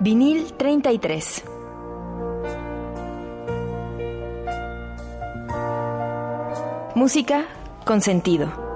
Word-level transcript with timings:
Vinil 0.00 0.52
33. 0.56 1.42
Música 6.94 7.46
con 7.84 8.00
sentido. 8.00 8.67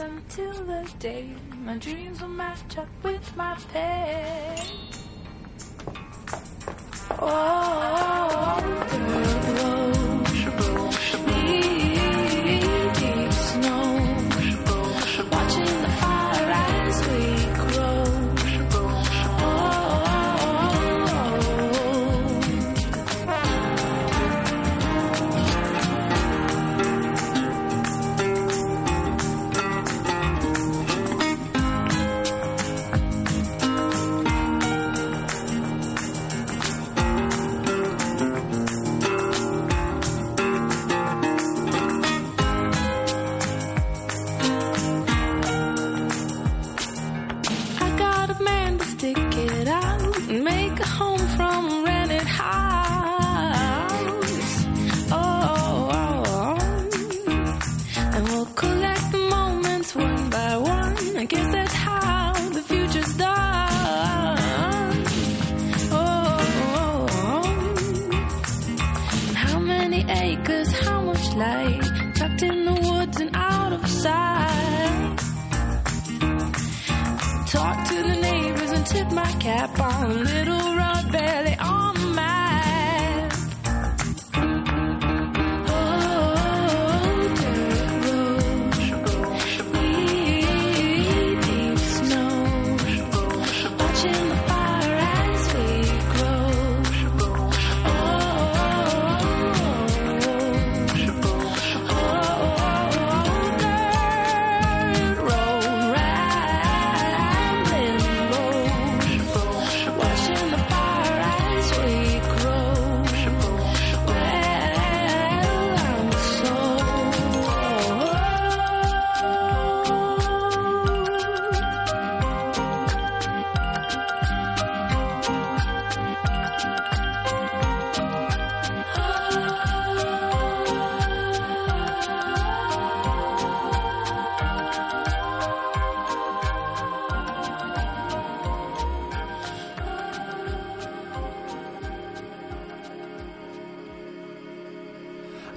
Until 0.00 0.52
the 0.64 0.88
day 1.00 1.28
my 1.64 1.76
dreams 1.76 2.20
will 2.20 2.28
match 2.28 2.78
up 2.78 2.88
with 3.02 3.36
my 3.36 3.56
pain. 3.72 4.56
Oh, 7.20 8.58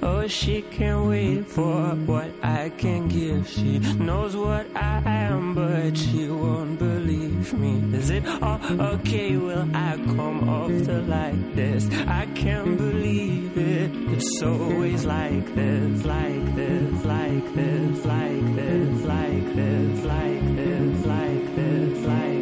Oh, 0.04 0.26
she 0.28 0.64
can't 0.64 1.08
wait 1.10 1.46
for 1.46 1.92
what 2.08 2.32
I 2.42 2.70
can 2.70 3.08
give. 3.08 3.48
She 3.48 3.78
knows 3.80 4.36
what 4.36 4.66
I 4.76 5.02
am, 5.06 5.54
but 5.54 5.96
she 5.96 6.28
won't 6.28 6.80
believe 6.80 7.54
me. 7.54 7.98
Is 7.98 8.10
it 8.10 8.26
all 8.42 8.60
okay? 8.96 9.38
Will 9.38 9.68
I 9.76 9.98
come 9.98 10.50
off 10.50 10.70
the 10.70 11.02
like 11.04 11.56
this? 11.56 11.88
I 12.08 12.26
can't 12.34 12.78
believe 12.78 13.56
it. 13.58 13.92
It's 14.14 14.42
always 14.42 15.06
like 15.06 15.54
this, 15.54 16.04
like 16.04 16.56
this, 16.56 17.06
like 17.06 17.54
this, 17.54 18.06
like 18.06 18.56
this, 18.56 19.06
like 19.06 19.56
this, 19.56 20.04
like 20.06 20.56
this, 20.56 21.06
like 21.06 21.46
this, 21.56 22.06
like 22.06 22.06
this, 22.06 22.41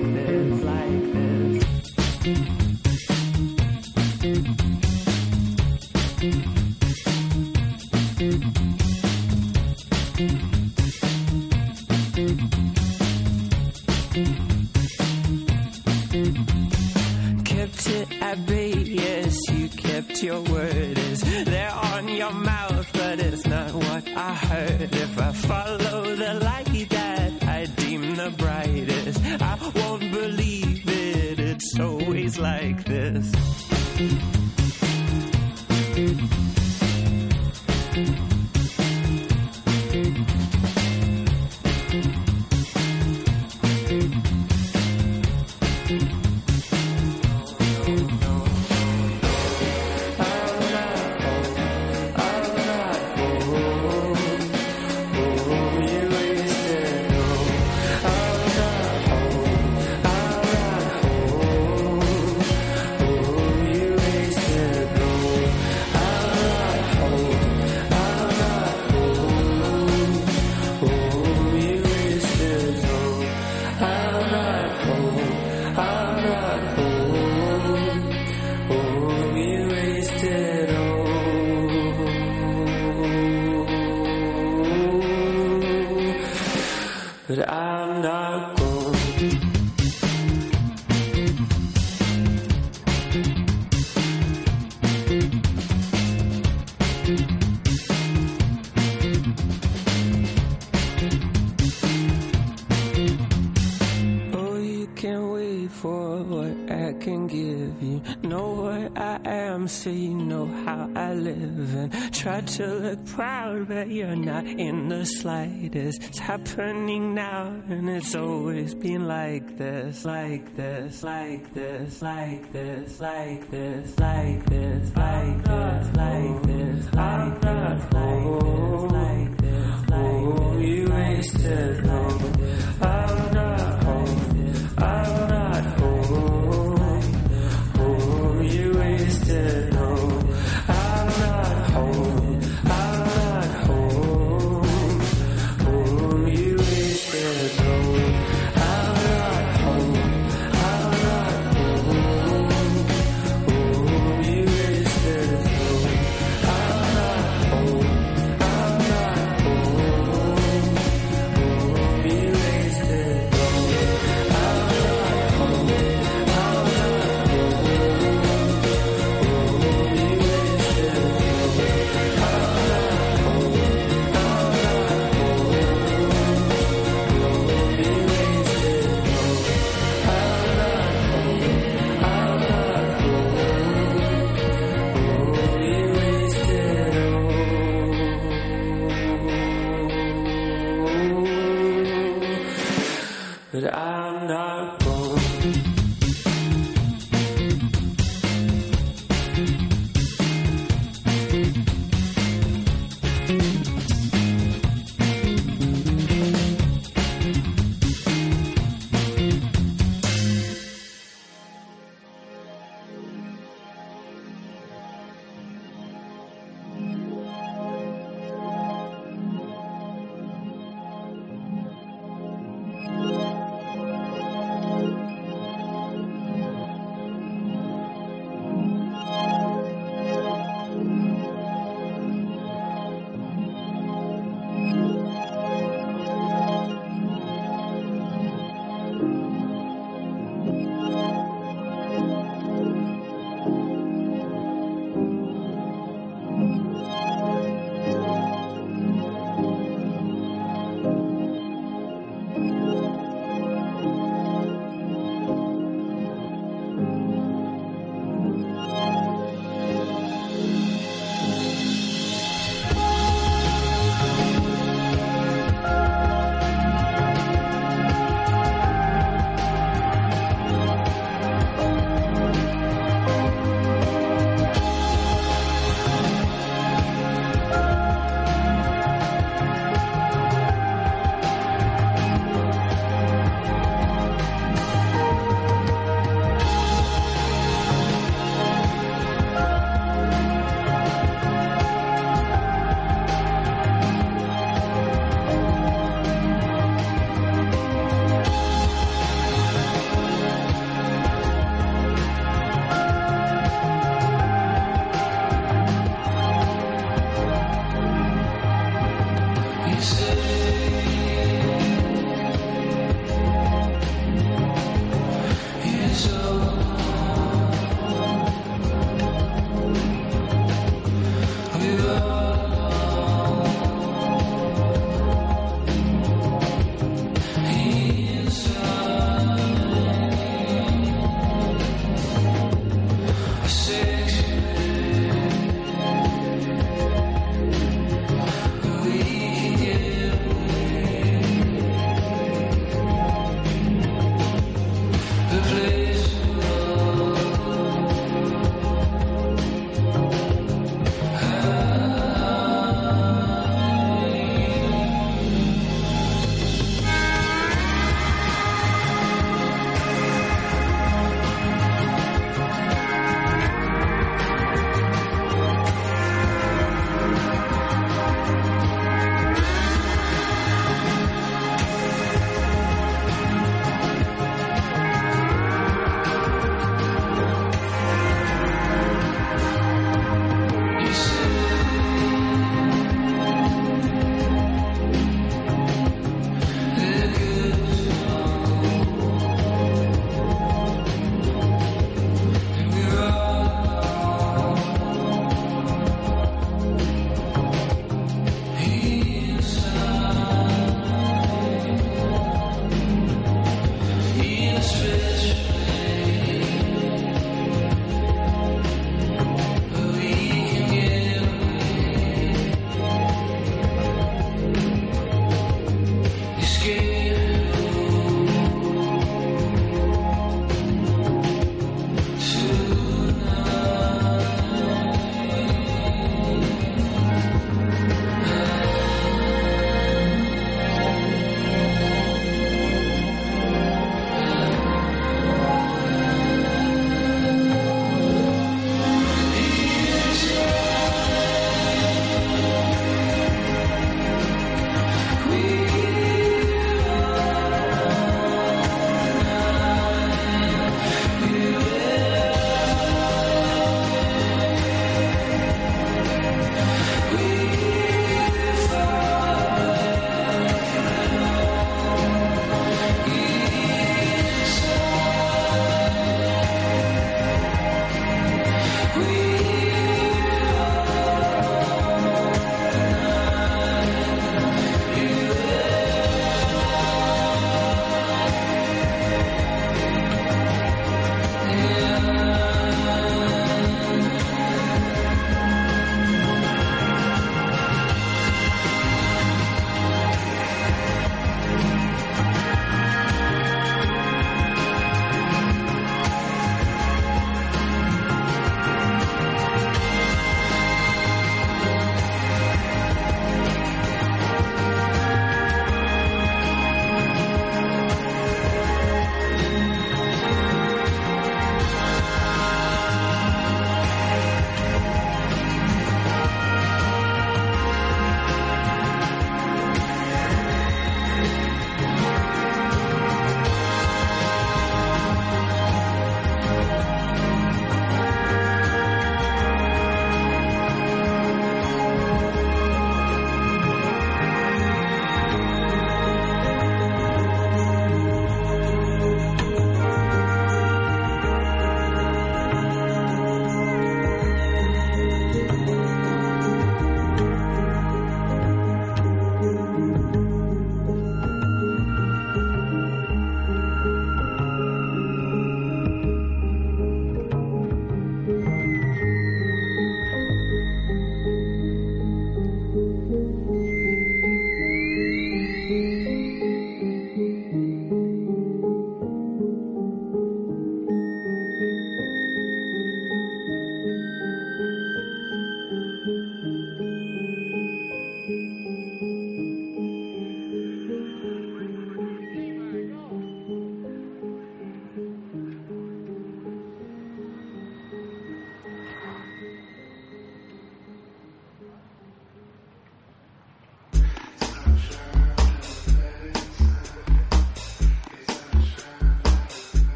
try 112.39 112.47
to 112.57 112.73
look 112.75 113.05
proud, 113.07 113.67
but 113.67 113.89
you're 113.89 114.15
not 114.15 114.45
in 114.45 114.89
the 114.89 115.05
slightest. 115.05 116.03
It's 116.03 116.19
happening 116.19 117.13
now, 117.13 117.47
and 117.69 117.89
it's 117.89 118.15
always 118.15 118.73
been 118.75 119.07
like 119.07 119.57
this, 119.57 120.05
like 120.05 120.55
this, 120.55 121.03
like 121.03 121.53
this, 121.53 122.01
like 122.01 122.51
this, 122.51 123.01
like 123.01 123.51
this, 123.51 123.99
like 123.99 124.39
this, 124.45 124.95
like 124.95 125.45
this, 125.45 125.95
like 125.95 126.45
this, 126.45 126.93
like 126.95 127.41
this, 127.41 127.41
like 127.41 127.41
this, 127.41 127.93
like 127.93 128.21
this, 128.21 128.91
like 128.91 129.37
this. 129.37 130.61
You 130.61 130.89
wasted 130.89 131.85
long. 131.85 132.38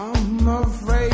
I'm 0.00 0.48
afraid. 0.48 1.09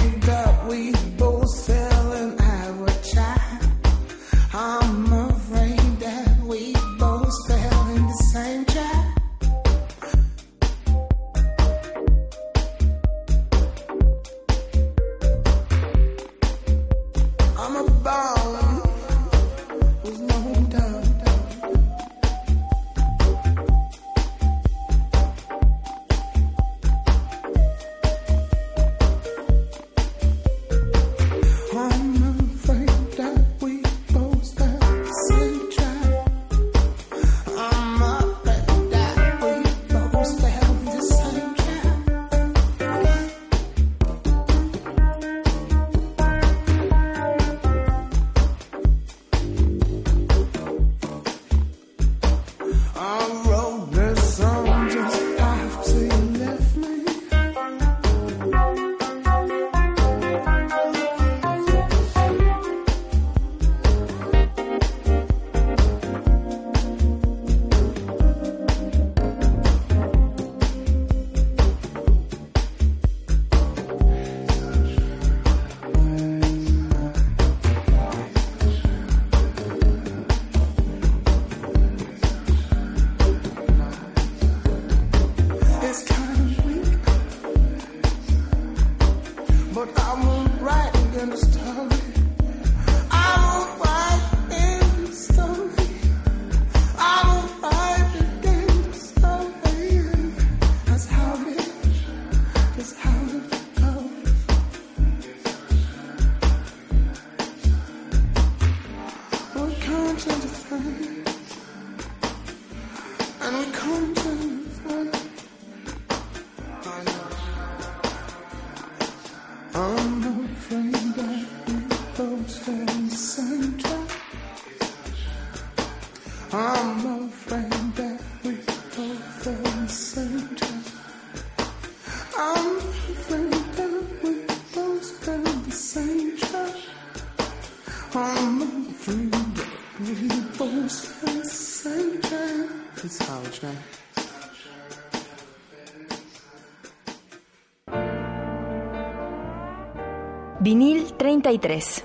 33. 151.42 152.04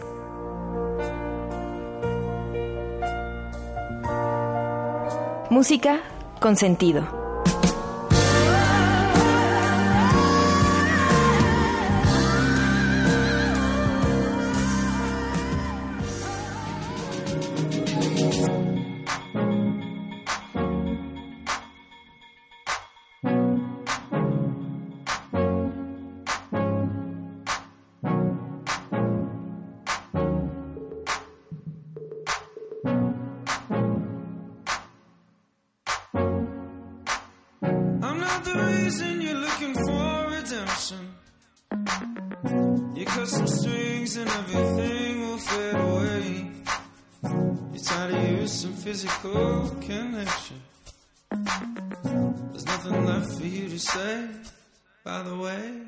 Música 5.49 6.01
con 6.39 6.55
sentido. 6.55 7.20
nothing 52.83 53.05
left 53.05 53.37
for 53.37 53.45
you 53.45 53.69
to 53.69 53.79
say. 53.79 54.27
By 55.03 55.21
the 55.23 55.35
way, 55.35 55.81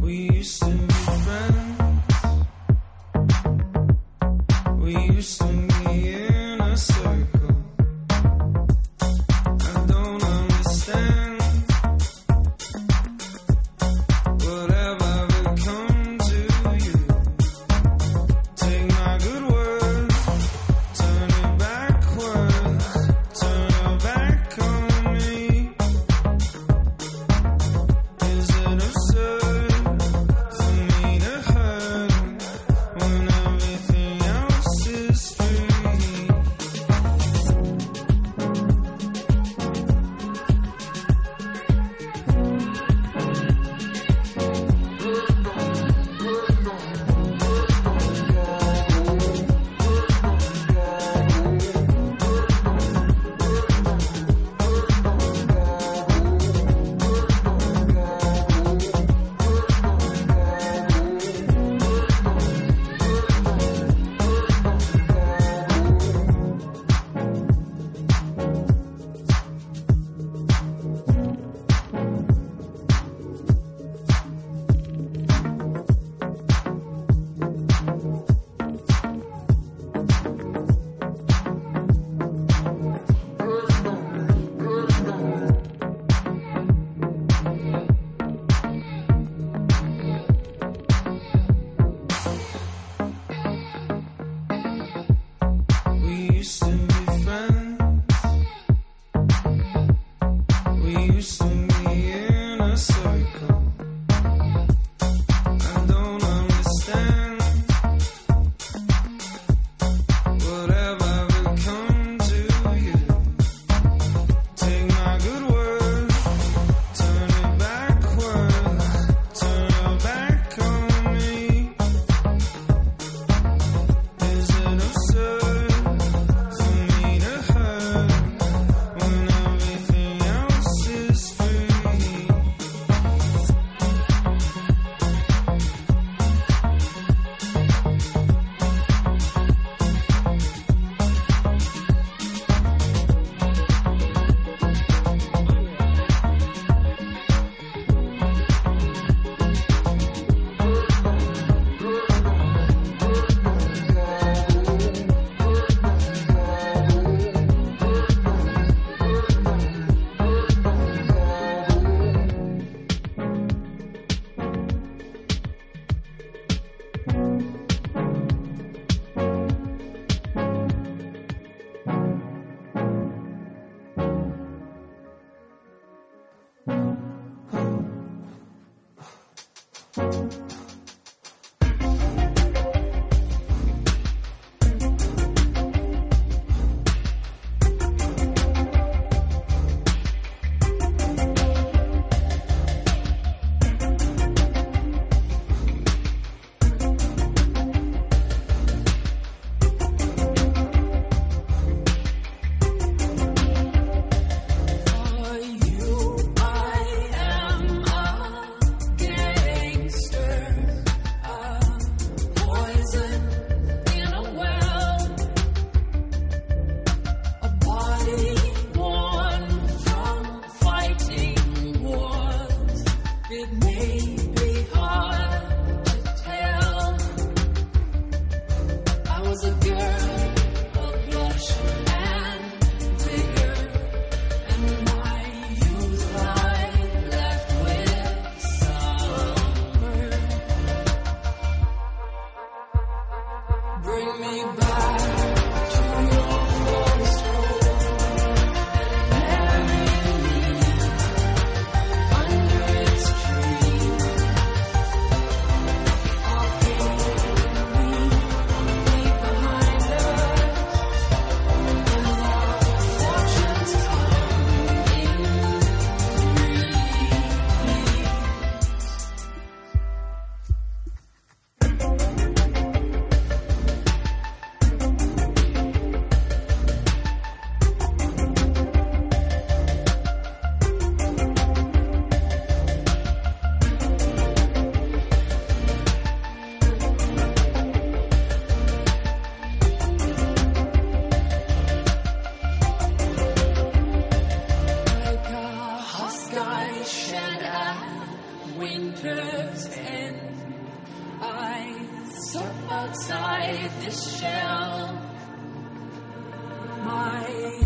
we 0.00 0.30
used 0.30 0.60
to 0.62 0.70
be 0.70 0.94
friends. 0.94 1.63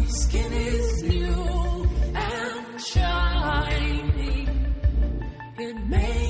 Skin 0.09 0.53
is 0.53 1.03
new 1.03 1.90
and 2.14 2.81
shining. 2.81 4.09
It 5.59 5.77
may 5.88 6.28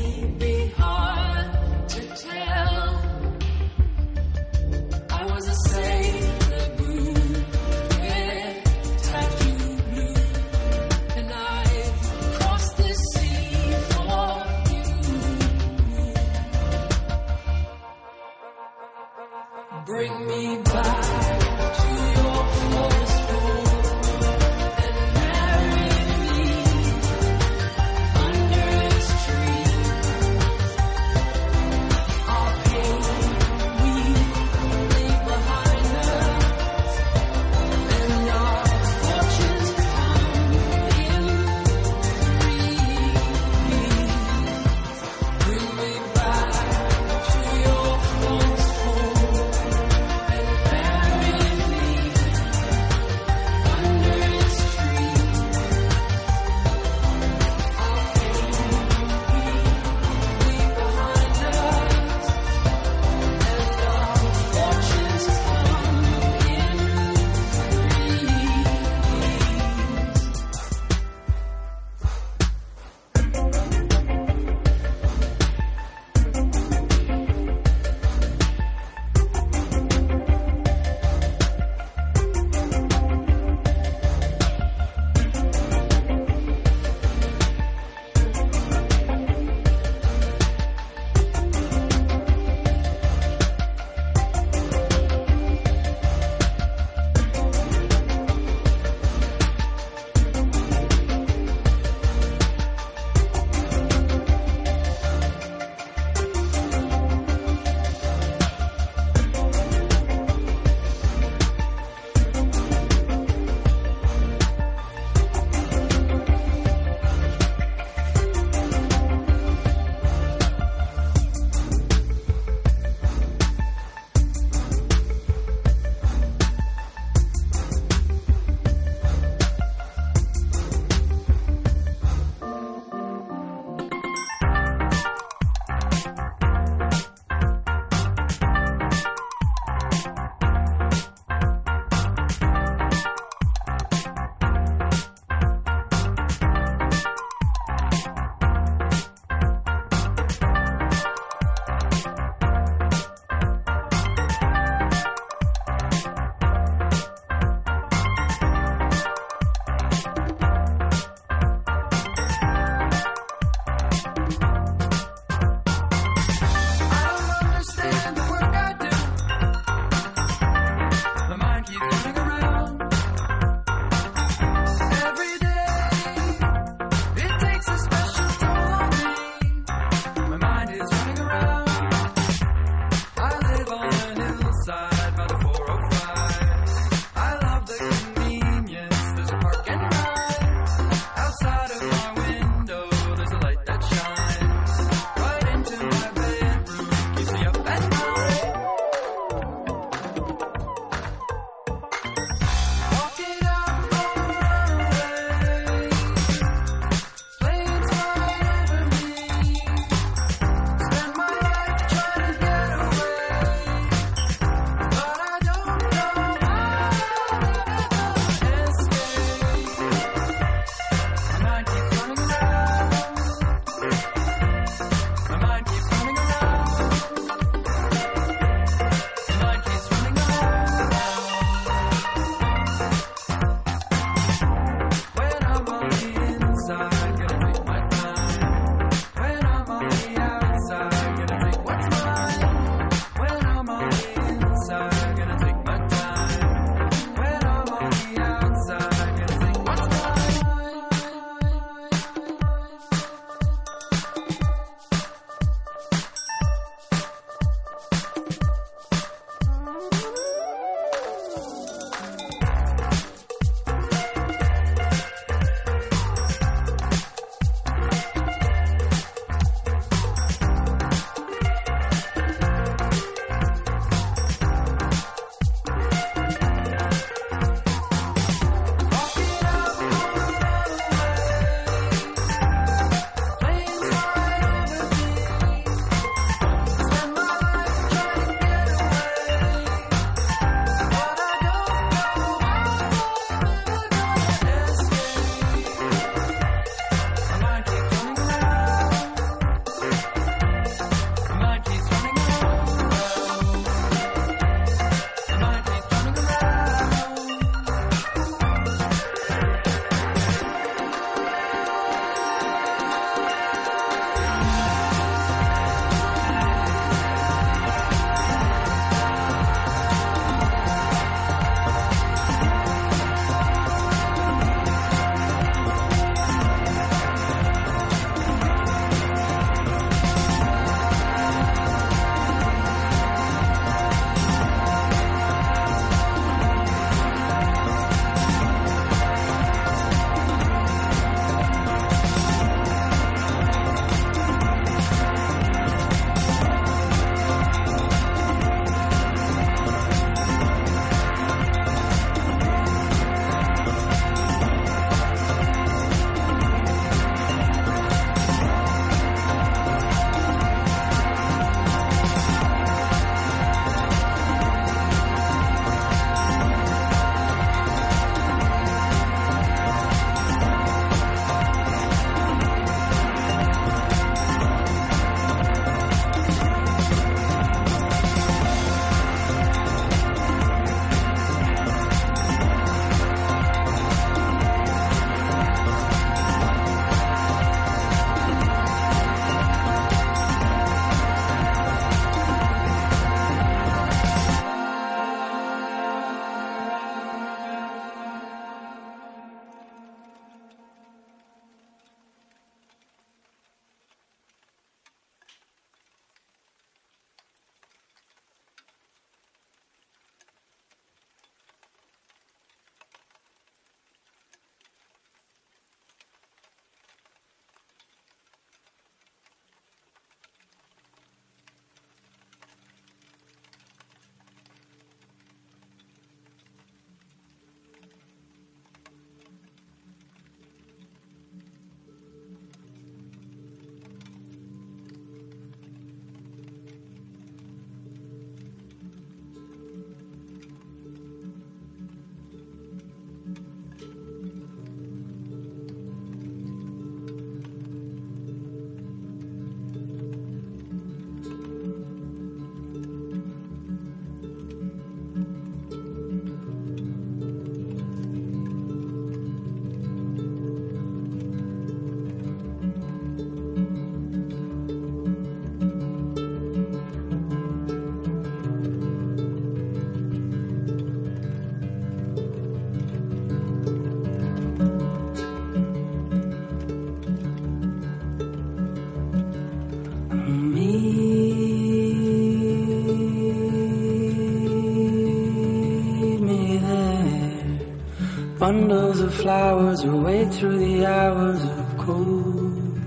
bundles 488.49 489.01
of 489.01 489.13
flowers 489.13 489.85
away 489.85 490.25
through 490.25 490.59
the 490.59 490.87
hours 490.87 491.43
of 491.45 491.67
cold. 491.77 492.79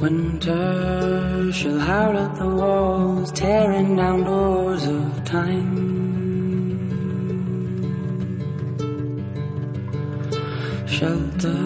Winter 0.00 1.50
shall 1.52 1.80
howl 1.80 2.16
at 2.16 2.36
the 2.36 2.46
walls, 2.46 3.32
tearing 3.32 3.96
down 3.96 4.22
doors 4.22 4.86
of 4.86 5.24
time. 5.24 5.74
Shelter 10.86 11.58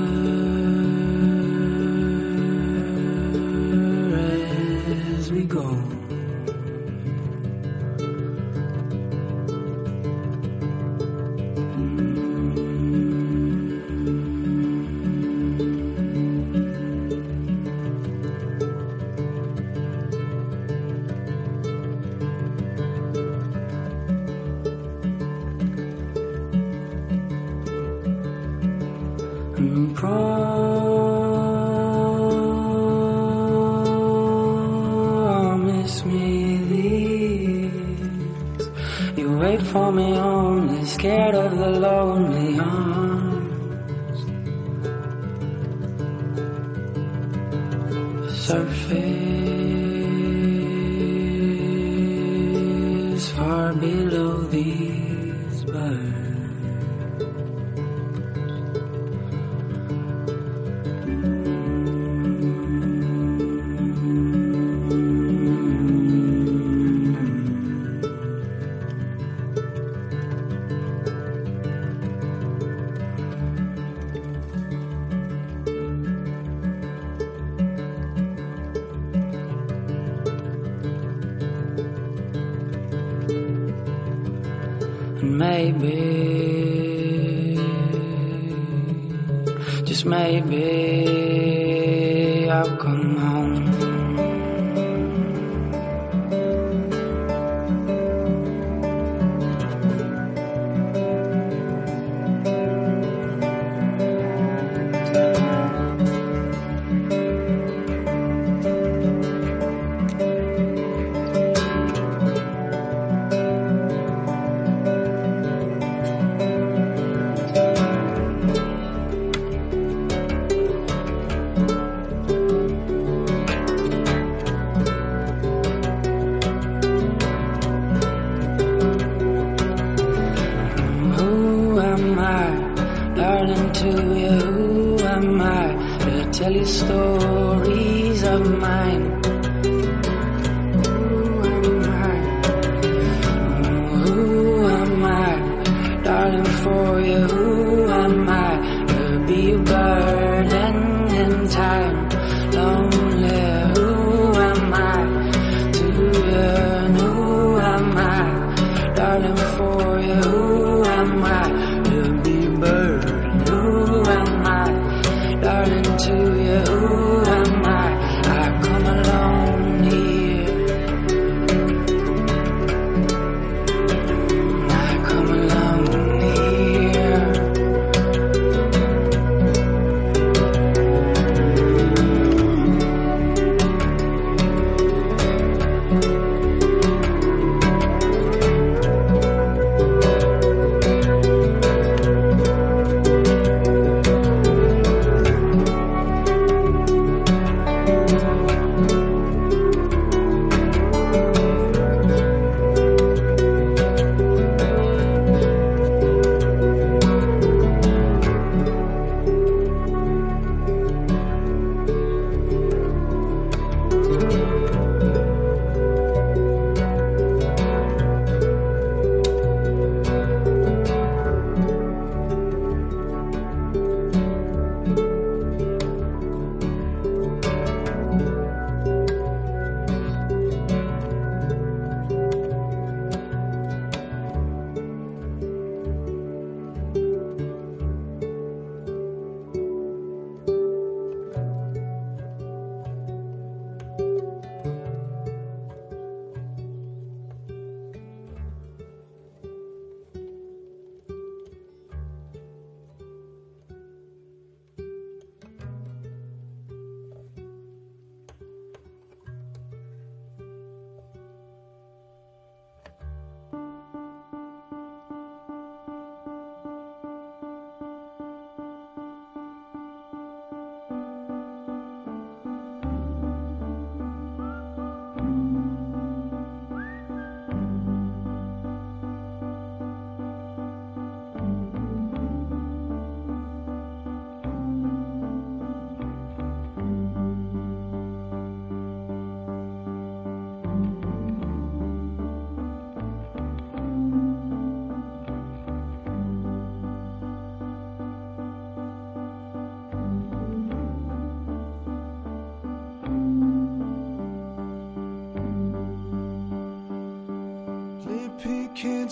as 5.19 5.31
we 5.31 5.43
go. 5.45 5.98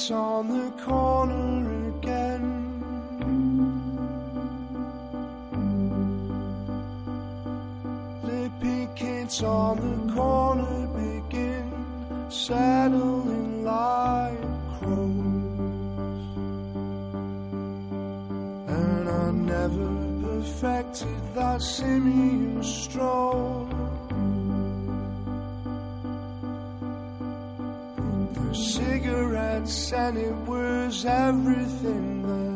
It's 0.07 0.13
on 0.13 0.47
the 0.47 0.71
corner 0.85 1.89
again. 1.89 2.47
Lippy 8.23 8.89
kids 8.95 9.43
on 9.43 9.75
the 9.83 10.13
corner 10.15 10.87
begin 10.95 11.73
settling 12.31 13.65
like 13.65 14.39
crows. 14.79 15.03
And 18.69 19.09
I 19.09 19.33
never 19.33 19.91
perfected 20.23 21.35
that 21.35 21.61
simian 21.61 22.63
stroll. 22.63 23.76
and 29.67 30.17
it 30.17 30.33
was 30.47 31.05
everything 31.05 32.23
that 32.23 32.56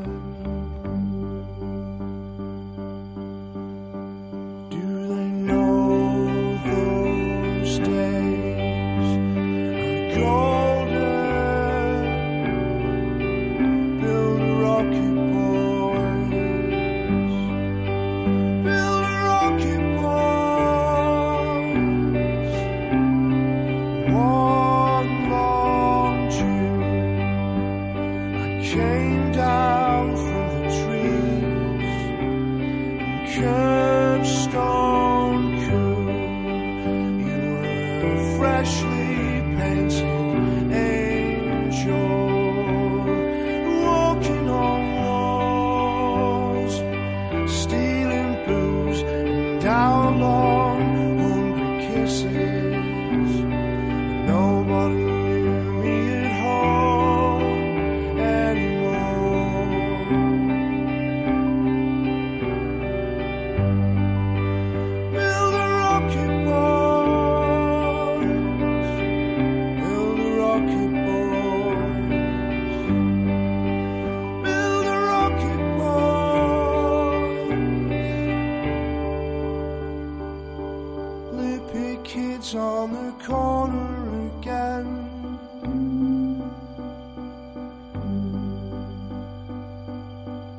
kids 82.04 82.54
on 82.54 82.92
the 82.92 83.12
corner 83.24 84.28
again. 84.38 84.88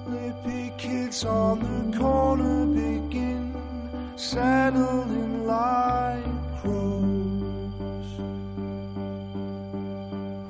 Lippy 0.07 0.73
kids 0.77 1.25
on 1.25 1.59
the 1.59 1.97
corner 1.97 2.65
begin 2.65 3.53
settling 4.15 5.45
like 5.45 6.23
crows. 6.61 8.11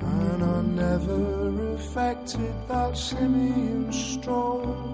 And 0.02 0.44
I 0.44 0.62
never 0.62 1.74
affected 1.74 2.54
that 2.68 2.96
simian 2.96 3.92
stroll. 3.92 4.91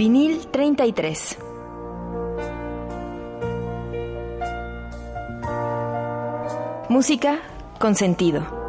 Vinil 0.00 0.46
33. 0.46 1.36
Música 6.88 7.40
con 7.78 7.94
sentido. 7.94 8.59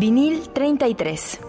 Vinil 0.00 0.48
33. 0.54 1.40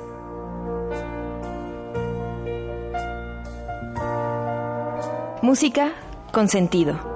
Música 5.41 5.93
con 6.33 6.49
sentido. 6.49 7.10